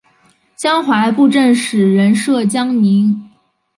[0.55, 3.29] 江淮布政使仍设江宁。